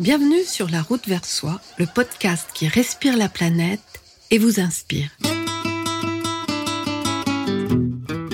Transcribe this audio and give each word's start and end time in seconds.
Bienvenue 0.00 0.44
sur 0.44 0.70
La 0.70 0.80
route 0.80 1.06
vers 1.06 1.26
soi, 1.26 1.60
le 1.76 1.84
podcast 1.84 2.48
qui 2.54 2.66
respire 2.66 3.18
la 3.18 3.28
planète 3.28 4.00
et 4.30 4.38
vous 4.38 4.58
inspire. 4.58 5.10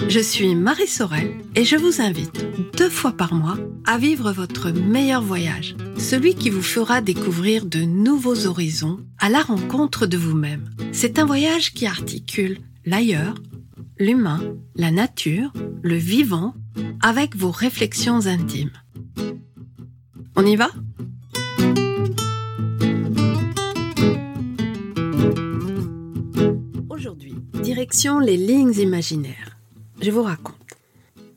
Je 0.09 0.21
suis 0.21 0.55
Marie 0.55 0.87
Sorel 0.87 1.35
et 1.57 1.65
je 1.65 1.75
vous 1.75 2.01
invite 2.01 2.47
deux 2.77 2.89
fois 2.89 3.11
par 3.17 3.35
mois 3.35 3.59
à 3.85 3.99
vivre 3.99 4.31
votre 4.31 4.71
meilleur 4.71 5.23
voyage, 5.23 5.75
celui 5.99 6.37
qui 6.37 6.51
vous 6.51 6.63
fera 6.63 7.01
découvrir 7.01 7.67
de 7.67 7.81
nouveaux 7.81 8.47
horizons 8.47 9.01
à 9.19 9.29
la 9.29 9.43
rencontre 9.43 10.07
de 10.07 10.17
vous-même. 10.17 10.71
C'est 10.93 11.19
un 11.19 11.27
voyage 11.27 11.75
qui 11.75 11.89
articule 11.89 12.61
l'ailleurs, 12.85 13.35
l'humain, 13.99 14.41
la 14.77 14.93
nature, 14.93 15.53
le 15.83 15.97
vivant, 15.97 16.55
avec 17.03 17.35
vos 17.35 17.51
réflexions 17.51 18.29
intimes. 18.29 18.71
On 20.37 20.47
y 20.47 20.55
va? 20.55 20.71
Les 28.21 28.39
lignes 28.39 28.73
imaginaires. 28.79 29.59
Je 30.01 30.11
vous 30.11 30.23
raconte. 30.23 30.57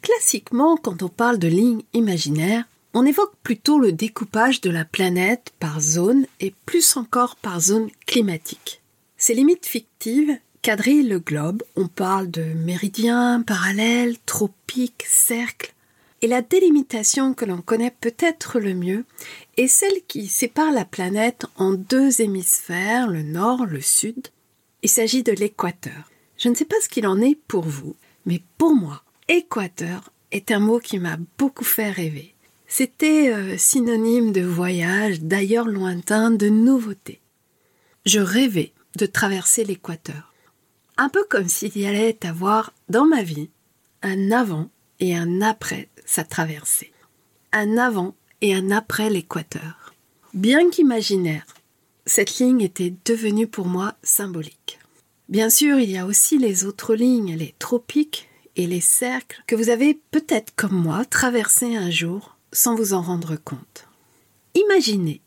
Classiquement, 0.02 0.78
quand 0.78 1.04
on 1.04 1.10
parle 1.10 1.38
de 1.38 1.50
lignes 1.50 1.82
imaginaires, 1.94 2.64
on 2.94 3.06
évoque 3.06 3.34
plutôt 3.44 3.78
le 3.78 3.92
découpage 3.92 4.62
de 4.62 4.70
la 4.70 4.86
planète 4.86 5.52
par 5.60 5.82
zone 5.82 6.26
et 6.40 6.54
plus 6.66 6.96
encore 6.96 7.36
par 7.36 7.60
zone 7.60 7.90
climatique. 8.08 8.82
Ces 9.18 9.34
limites 9.34 9.66
fictives 9.66 10.38
quadrillent 10.62 11.10
le 11.10 11.20
globe. 11.20 11.62
On 11.76 11.90
parle 11.90 12.32
de 12.32 12.44
méridiens, 12.44 13.44
parallèles, 13.46 14.16
tropiques, 14.26 15.04
cercles. 15.10 15.74
Et 16.22 16.28
la 16.28 16.42
délimitation 16.42 17.34
que 17.34 17.44
l'on 17.44 17.62
connaît 17.62 17.94
peut-être 18.00 18.62
le 18.62 18.74
mieux 18.74 19.04
est 19.58 19.68
celle 19.68 20.02
qui 20.08 20.28
sépare 20.28 20.72
la 20.72 20.86
planète 20.86 21.46
en 21.58 21.74
deux 21.74 22.22
hémisphères, 22.22 23.08
le 23.08 23.24
nord, 23.24 23.66
le 23.66 23.82
sud. 23.82 24.30
Il 24.84 24.90
s'agit 24.90 25.24
de 25.24 25.34
l'équateur. 25.34 26.10
Je 26.40 26.48
ne 26.48 26.56
sais 26.56 26.66
pas 26.66 26.80
ce 26.82 26.88
qu'il 26.88 27.06
en 27.06 27.20
est 27.20 27.36
pour 27.36 27.66
vous, 27.66 27.98
mais 28.26 28.42
pour 28.58 28.74
moi, 28.74 29.04
équateur 29.28 30.10
est 30.32 30.52
un 30.52 30.60
mot 30.60 30.80
qui 30.80 30.98
m'a 30.98 31.18
beaucoup 31.38 31.66
fait 31.66 31.92
rêver. 31.92 32.34
C'était 32.66 33.30
euh, 33.34 33.58
synonyme 33.58 34.32
de 34.32 34.42
voyage, 34.42 35.20
d'ailleurs 35.20 35.68
lointain, 35.68 36.32
de 36.32 36.48
nouveauté. 36.48 37.20
Je 38.06 38.22
rêvais 38.22 38.72
de 38.98 39.06
traverser 39.06 39.66
l'équateur. 39.66 40.34
Un 40.96 41.10
peu 41.10 41.26
comme 41.30 41.50
s'il 41.50 41.78
y 41.78 41.86
allait 41.86 42.26
avoir 42.26 42.72
dans 42.88 43.06
ma 43.06 43.22
vie 43.22 43.50
un 44.02 44.32
avant 44.32 44.70
et 45.02 45.16
un 45.18 45.42
après 45.42 45.90
sa 46.06 46.24
traversée. 46.24 46.94
Un 47.52 47.78
avant 47.78 48.16
et 48.40 48.56
un 48.56 48.72
après 48.72 49.10
l'équateur. 49.10 49.94
Bien 50.34 50.70
qu'imaginaire, 50.70 51.46
cette 52.06 52.38
ligne 52.40 52.62
était 52.62 52.94
devenue 53.04 53.48
pour 53.48 53.66
moi 53.66 53.96
symbolique. 54.04 54.79
Bien 55.30 55.52
sûr, 55.52 55.78
il 55.78 55.92
y 55.92 55.98
a 56.00 56.08
aussi 56.08 56.40
les 56.40 56.66
autres 56.66 56.96
lignes, 56.96 57.36
les 57.36 57.54
tropiques 57.60 58.28
et 58.56 58.66
les 58.66 58.82
cercles 58.82 59.44
que 59.46 59.56
vous 59.56 59.70
avez 59.70 60.00
peut-être 60.10 60.54
comme 60.56 60.74
moi 60.74 61.06
traversés 61.06 61.76
un 61.76 61.92
jour 61.92 62.36
sans 62.52 62.74
vous 62.74 62.94
en 62.94 63.02
rendre 63.04 63.36
compte. 63.36 63.88
Imaginez, 64.56 65.22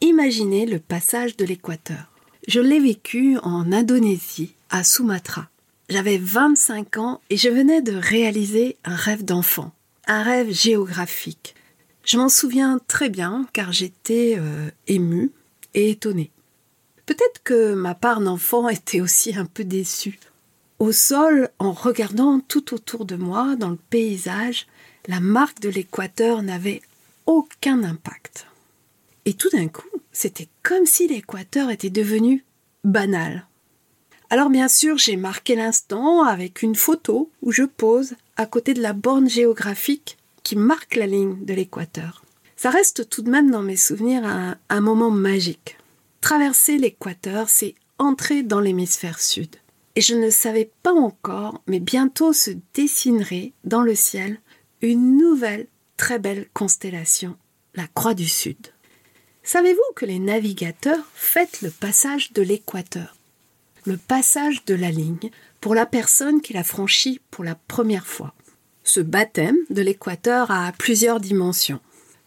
imaginez 0.00 0.64
le 0.64 0.78
passage 0.78 1.36
de 1.36 1.44
l'équateur. 1.44 2.10
Je 2.48 2.58
l'ai 2.58 2.80
vécu 2.80 3.36
en 3.42 3.70
Indonésie, 3.70 4.54
à 4.70 4.82
Sumatra. 4.82 5.50
J'avais 5.90 6.16
25 6.16 6.96
ans 6.96 7.20
et 7.28 7.36
je 7.36 7.50
venais 7.50 7.82
de 7.82 7.94
réaliser 7.94 8.78
un 8.84 8.96
rêve 8.96 9.26
d'enfant, 9.26 9.72
un 10.06 10.22
rêve 10.22 10.50
géographique. 10.50 11.54
Je 12.02 12.16
m'en 12.16 12.30
souviens 12.30 12.80
très 12.88 13.10
bien 13.10 13.46
car 13.52 13.72
j'étais 13.72 14.36
euh, 14.38 14.70
émue 14.86 15.32
et 15.74 15.90
étonnée. 15.90 16.30
Peut-être 17.08 17.42
que 17.42 17.72
ma 17.72 17.94
part 17.94 18.20
d'enfant 18.20 18.68
était 18.68 19.00
aussi 19.00 19.34
un 19.34 19.46
peu 19.46 19.64
déçue. 19.64 20.20
Au 20.78 20.92
sol, 20.92 21.48
en 21.58 21.72
regardant 21.72 22.38
tout 22.38 22.74
autour 22.74 23.06
de 23.06 23.16
moi, 23.16 23.56
dans 23.56 23.70
le 23.70 23.78
paysage, 23.88 24.66
la 25.06 25.18
marque 25.18 25.58
de 25.60 25.70
l'équateur 25.70 26.42
n'avait 26.42 26.82
aucun 27.24 27.82
impact. 27.82 28.46
Et 29.24 29.32
tout 29.32 29.48
d'un 29.48 29.68
coup, 29.68 29.88
c'était 30.12 30.48
comme 30.62 30.84
si 30.84 31.08
l'équateur 31.08 31.70
était 31.70 31.88
devenu 31.88 32.44
banal. 32.84 33.46
Alors 34.28 34.50
bien 34.50 34.68
sûr, 34.68 34.98
j'ai 34.98 35.16
marqué 35.16 35.56
l'instant 35.56 36.24
avec 36.24 36.60
une 36.60 36.76
photo 36.76 37.30
où 37.40 37.52
je 37.52 37.64
pose 37.64 38.16
à 38.36 38.44
côté 38.44 38.74
de 38.74 38.82
la 38.82 38.92
borne 38.92 39.30
géographique 39.30 40.18
qui 40.42 40.56
marque 40.56 40.94
la 40.94 41.06
ligne 41.06 41.42
de 41.46 41.54
l'équateur. 41.54 42.22
Ça 42.56 42.68
reste 42.68 43.08
tout 43.08 43.22
de 43.22 43.30
même 43.30 43.50
dans 43.50 43.62
mes 43.62 43.76
souvenirs 43.76 44.26
un, 44.26 44.58
un 44.68 44.80
moment 44.82 45.10
magique. 45.10 45.78
Traverser 46.28 46.76
l'équateur, 46.76 47.48
c'est 47.48 47.74
entrer 47.96 48.42
dans 48.42 48.60
l'hémisphère 48.60 49.18
sud. 49.18 49.56
Et 49.96 50.02
je 50.02 50.14
ne 50.14 50.28
savais 50.28 50.70
pas 50.82 50.92
encore, 50.92 51.62
mais 51.66 51.80
bientôt 51.80 52.34
se 52.34 52.50
dessinerait 52.74 53.54
dans 53.64 53.80
le 53.80 53.94
ciel 53.94 54.38
une 54.82 55.16
nouvelle 55.16 55.68
très 55.96 56.18
belle 56.18 56.46
constellation, 56.52 57.34
la 57.74 57.86
Croix 57.86 58.12
du 58.12 58.28
Sud. 58.28 58.58
Savez-vous 59.42 59.94
que 59.96 60.04
les 60.04 60.18
navigateurs 60.18 61.02
fêtent 61.14 61.62
le 61.62 61.70
passage 61.70 62.30
de 62.34 62.42
l'équateur, 62.42 63.16
le 63.86 63.96
passage 63.96 64.66
de 64.66 64.74
la 64.74 64.90
ligne 64.90 65.30
pour 65.62 65.74
la 65.74 65.86
personne 65.86 66.42
qui 66.42 66.52
l'a 66.52 66.62
franchit 66.62 67.22
pour 67.30 67.42
la 67.42 67.54
première 67.54 68.06
fois 68.06 68.34
Ce 68.84 69.00
baptême 69.00 69.56
de 69.70 69.80
l'équateur 69.80 70.50
a 70.50 70.72
plusieurs 70.72 71.20
dimensions. 71.20 71.80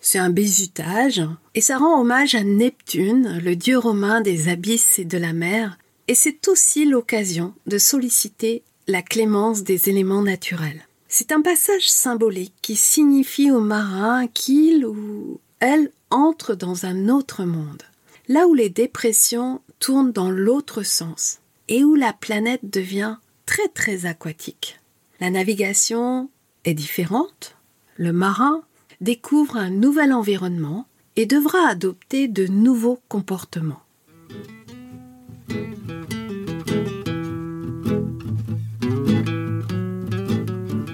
C'est 0.03 0.17
un 0.17 0.31
bizutage 0.31 1.21
et 1.53 1.61
ça 1.61 1.77
rend 1.77 2.01
hommage 2.01 2.33
à 2.33 2.43
Neptune, 2.43 3.39
le 3.43 3.55
dieu 3.55 3.77
romain 3.77 4.21
des 4.21 4.49
abysses 4.49 4.97
et 4.97 5.05
de 5.05 5.19
la 5.19 5.31
mer, 5.31 5.77
et 6.07 6.15
c'est 6.15 6.47
aussi 6.47 6.85
l'occasion 6.85 7.53
de 7.67 7.77
solliciter 7.77 8.63
la 8.87 9.03
clémence 9.03 9.63
des 9.63 9.89
éléments 9.89 10.23
naturels. 10.23 10.87
C'est 11.07 11.31
un 11.31 11.41
passage 11.41 11.87
symbolique 11.87 12.55
qui 12.63 12.75
signifie 12.75 13.51
aux 13.51 13.61
marins 13.61 14.25
qu'il 14.27 14.87
ou 14.87 15.39
elle 15.59 15.91
entre 16.09 16.55
dans 16.55 16.87
un 16.87 17.07
autre 17.07 17.43
monde, 17.43 17.83
là 18.27 18.47
où 18.47 18.55
les 18.55 18.69
dépressions 18.69 19.61
tournent 19.79 20.11
dans 20.11 20.31
l'autre 20.31 20.81
sens 20.81 21.39
et 21.67 21.83
où 21.83 21.93
la 21.93 22.11
planète 22.11 22.61
devient 22.63 23.17
très 23.45 23.67
très 23.67 24.07
aquatique. 24.07 24.79
La 25.19 25.29
navigation 25.29 26.29
est 26.65 26.73
différente, 26.73 27.55
le 27.97 28.11
marin 28.11 28.63
découvre 29.01 29.57
un 29.57 29.69
nouvel 29.69 30.13
environnement 30.13 30.85
et 31.15 31.25
devra 31.25 31.67
adopter 31.67 32.27
de 32.27 32.47
nouveaux 32.47 32.99
comportements. 33.09 33.81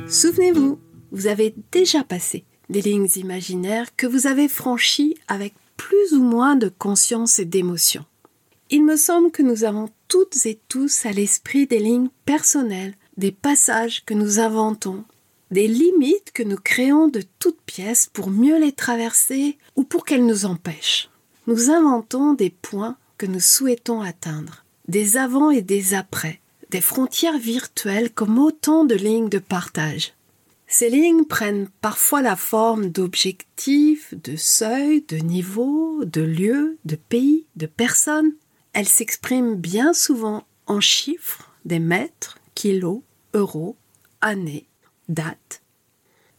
Souvenez-vous, 0.10 0.80
vous 1.12 1.28
avez 1.28 1.54
déjà 1.72 2.04
passé 2.04 2.46
des 2.70 2.82
lignes 2.82 3.10
imaginaires 3.18 3.96
que 3.96 4.08
vous 4.08 4.26
avez 4.26 4.48
franchies 4.48 5.16
avec 5.28 5.54
plus 5.76 6.14
ou 6.14 6.24
moins 6.24 6.56
de 6.56 6.70
conscience 6.70 7.40
et 7.40 7.46
d'émotion. 7.46 8.06
Il 8.70 8.84
me 8.84 8.98
semble 8.98 9.32
que 9.32 9.44
nous 9.44 9.64
avons 9.64 9.90
toutes 10.08 10.46
et 10.46 10.60
tous 10.68 11.06
à 11.06 11.12
l'esprit 11.12 11.68
des 11.68 11.80
lignes 11.80 12.10
personnelles, 12.26 12.96
des 13.16 13.32
passages 13.32 14.04
que 14.06 14.14
nous 14.14 14.40
inventons, 14.40 15.06
des 15.52 15.68
limites 15.68 16.32
que 16.34 16.44
nous 16.44 16.58
créons 16.58 17.08
de 17.08 17.24
toutes 17.40 17.62
pièces 17.62 18.10
pour 18.12 18.30
mieux 18.30 18.60
les 18.60 18.72
traverser 18.74 19.58
ou 19.76 19.84
pour 19.84 20.06
qu'elles 20.06 20.26
nous 20.26 20.46
empêchent. 20.46 21.10
Nous 21.48 21.70
inventons 21.70 22.34
des 22.34 22.50
points 22.50 22.98
que 23.18 23.26
nous 23.26 23.40
souhaitons 23.40 24.02
atteindre, 24.02 24.66
des 24.88 25.18
avant 25.18 25.50
et 25.50 25.62
des 25.62 25.94
après, 25.94 26.42
des 26.72 26.82
frontières 26.82 27.38
virtuelles 27.38 28.12
comme 28.12 28.38
autant 28.40 28.84
de 28.84 28.96
lignes 28.96 29.30
de 29.30 29.40
partage. 29.40 30.14
Ces 30.68 30.90
lignes 30.90 31.24
prennent 31.24 31.70
parfois 31.80 32.22
la 32.22 32.36
forme 32.36 32.90
d'objectifs, 32.90 34.14
de 34.22 34.36
seuils, 34.36 35.06
de 35.08 35.16
niveaux, 35.16 36.04
de 36.04 36.22
lieux, 36.22 36.78
de 36.84 36.98
pays, 36.98 37.46
de 37.56 37.68
personnes. 37.68 38.34
Elles 38.74 38.88
s'expriment 38.88 39.56
bien 39.56 39.94
souvent 39.94 40.46
en 40.66 40.82
chiffres, 40.82 41.50
des 41.64 41.80
mètres, 41.80 42.38
kilos, 42.54 43.00
euros, 43.34 43.78
années, 44.20 44.68
dates. 45.10 45.62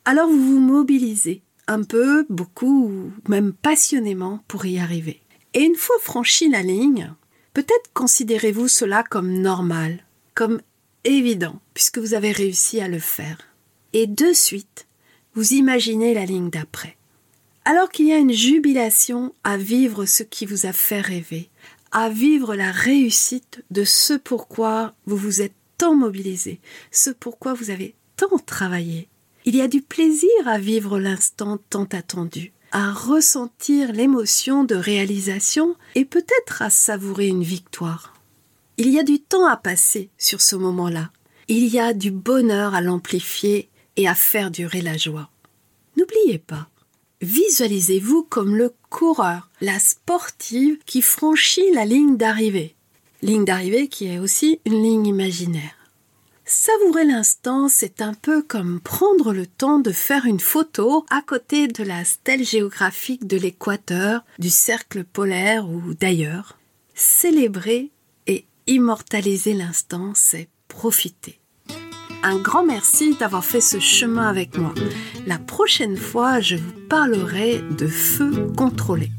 Alors 0.05 0.29
vous 0.29 0.43
vous 0.43 0.61
mobilisez 0.61 1.43
un 1.67 1.82
peu, 1.82 2.26
beaucoup 2.29 2.87
ou 2.87 3.12
même 3.29 3.53
passionnément 3.53 4.41
pour 4.49 4.65
y 4.67 4.79
arriver. 4.79 5.20
Et 5.55 5.61
une 5.61 5.76
fois 5.76 5.97
franchi 6.00 6.49
la 6.49 6.62
ligne, 6.62 7.12
peut-être 7.53 7.91
considérez-vous 7.93 8.69
cela 8.69 9.03
comme 9.03 9.41
normal, 9.41 10.05
comme 10.35 10.61
évident, 11.05 11.61
puisque 11.75 11.99
vous 11.99 12.15
avez 12.15 12.32
réussi 12.32 12.81
à 12.81 12.88
le 12.88 12.99
faire. 12.99 13.38
Et 13.93 14.06
de 14.06 14.32
suite, 14.32 14.87
vous 15.35 15.53
imaginez 15.53 16.14
la 16.14 16.25
ligne 16.25 16.50
d'après. 16.50 16.97
Alors 17.64 17.91
qu'il 17.91 18.06
y 18.06 18.12
a 18.12 18.19
une 18.19 18.32
jubilation 18.32 19.35
à 19.44 19.59
vivre 19.59 20.06
ce 20.06 20.23
qui 20.23 20.47
vous 20.47 20.64
a 20.64 20.73
fait 20.73 21.00
rêver, 21.00 21.50
à 21.93 22.09
vivre 22.09 22.55
la 22.55 22.71
réussite 22.71 23.62
de 23.71 23.85
ce 23.85 24.14
pourquoi 24.14 24.94
vous 25.06 25.17
vous 25.17 25.43
êtes 25.43 25.55
tant 25.76 25.94
mobilisé, 25.94 26.61
ce 26.91 27.11
pourquoi 27.11 27.55
vous 27.55 27.71
avez 27.71 27.94
tant 28.19 28.38
travaillé. 28.38 29.09
Il 29.44 29.56
y 29.56 29.62
a 29.62 29.69
du 29.69 29.81
plaisir 29.81 30.29
à 30.47 30.59
vivre 30.59 30.99
l'instant 30.99 31.59
tant 31.70 31.85
attendu, 31.85 32.53
à 32.73 32.93
ressentir 32.93 33.93
l'émotion 33.93 34.65
de 34.65 34.75
réalisation 34.75 35.76
et 35.94 36.05
peut-être 36.05 36.61
à 36.61 36.69
savourer 36.69 37.29
une 37.29 37.44
victoire. 37.44 38.15
Il 38.76 38.91
y 38.91 38.99
a 38.99 39.05
du 39.05 39.20
temps 39.20 39.47
à 39.47 39.56
passer 39.56 40.11
sur 40.19 40.41
ce 40.41 40.56
moment-là. 40.56 41.11
Il 41.47 41.69
y 41.69 41.79
a 41.79 41.94
du 41.94 42.11
bonheur 42.11 42.75
à 42.75 42.81
l'amplifier 42.81 43.70
et 43.97 44.06
à 44.06 44.15
faire 44.15 44.50
durer 44.50 44.82
la 44.82 44.97
joie. 44.97 45.31
N'oubliez 45.97 46.38
pas, 46.38 46.69
visualisez-vous 47.23 48.25
comme 48.25 48.56
le 48.56 48.75
coureur, 48.91 49.49
la 49.61 49.79
sportive 49.79 50.79
qui 50.85 51.03
franchit 51.03 51.73
la 51.73 51.85
ligne 51.85 52.17
d'arrivée. 52.17 52.75
Ligne 53.23 53.44
d'arrivée 53.44 53.88
qui 53.88 54.06
est 54.06 54.19
aussi 54.19 54.61
une 54.64 54.82
ligne 54.82 55.06
imaginaire. 55.06 55.77
Savourer 56.50 57.05
l'instant, 57.05 57.69
c'est 57.69 58.00
un 58.00 58.15
peu 58.15 58.41
comme 58.41 58.81
prendre 58.81 59.35
le 59.35 59.47
temps 59.47 59.81
de 59.81 59.93
faire 59.93 60.25
une 60.25 60.41
photo 60.41 61.05
à 61.11 61.21
côté 61.21 61.69
de 61.69 61.85
la 61.85 62.06
stèle 62.06 62.43
géographique 62.43 63.27
de 63.27 63.37
l'équateur, 63.37 64.25
du 64.39 64.49
cercle 64.49 65.05
polaire 65.05 65.69
ou 65.69 65.93
d'ailleurs. 65.93 66.59
Célébrer 66.95 67.91
et 68.27 68.47
immortaliser 68.67 69.53
l'instant, 69.53 70.12
c'est 70.15 70.49
profiter. 70.69 71.39
Un 72.23 72.39
grand 72.39 72.65
merci 72.65 73.15
d'avoir 73.17 73.45
fait 73.45 73.61
ce 73.61 73.79
chemin 73.79 74.27
avec 74.27 74.56
moi. 74.56 74.73
La 75.27 75.39
prochaine 75.39 75.99
fois, 75.99 76.41
je 76.41 76.56
vous 76.56 76.73
parlerai 76.89 77.61
de 77.77 77.87
feu 77.87 78.47
contrôlé. 78.56 79.11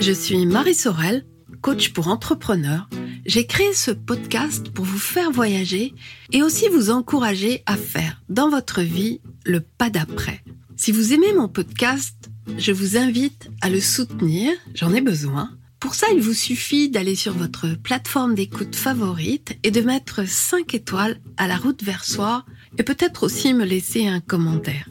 Je 0.00 0.12
suis 0.12 0.46
Marie 0.46 0.74
Sorel, 0.74 1.26
coach 1.60 1.92
pour 1.92 2.08
entrepreneurs. 2.08 2.88
J'ai 3.26 3.46
créé 3.46 3.72
ce 3.72 3.90
podcast 3.90 4.70
pour 4.70 4.84
vous 4.84 4.98
faire 4.98 5.30
voyager 5.30 5.94
et 6.32 6.42
aussi 6.42 6.68
vous 6.68 6.90
encourager 6.90 7.62
à 7.66 7.76
faire 7.76 8.22
dans 8.28 8.50
votre 8.50 8.82
vie 8.82 9.20
le 9.44 9.60
pas 9.60 9.90
d'après. 9.90 10.42
Si 10.76 10.92
vous 10.92 11.12
aimez 11.12 11.32
mon 11.32 11.48
podcast, 11.48 12.30
je 12.58 12.72
vous 12.72 12.96
invite 12.96 13.50
à 13.62 13.70
le 13.70 13.80
soutenir, 13.80 14.52
j'en 14.74 14.92
ai 14.92 15.00
besoin 15.00 15.50
pour 15.84 15.94
ça, 15.94 16.06
il 16.14 16.22
vous 16.22 16.32
suffit 16.32 16.88
d'aller 16.88 17.14
sur 17.14 17.34
votre 17.34 17.74
plateforme 17.74 18.34
d'écoute 18.34 18.74
favorite 18.74 19.58
et 19.64 19.70
de 19.70 19.82
mettre 19.82 20.26
5 20.26 20.72
étoiles 20.72 21.20
à 21.36 21.46
la 21.46 21.58
route 21.58 21.82
vers 21.82 22.06
soi 22.06 22.46
et 22.78 22.82
peut-être 22.82 23.22
aussi 23.22 23.52
me 23.52 23.66
laisser 23.66 24.06
un 24.06 24.20
commentaire. 24.20 24.88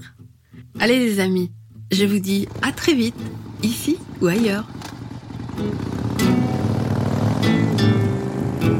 Allez 0.79 1.00
les 1.00 1.19
amis, 1.19 1.51
je 1.91 2.06
vous 2.06 2.19
dis 2.19 2.47
à 2.62 2.71
très 2.71 2.94
vite, 2.94 3.15
ici 3.63 3.97
ou 4.21 4.27
ailleurs. 4.27 4.68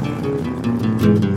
Thank 0.04 1.24
you. 1.24 1.33